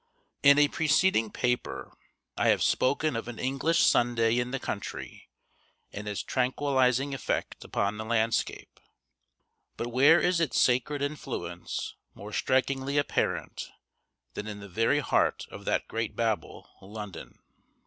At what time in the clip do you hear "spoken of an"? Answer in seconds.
2.63-3.37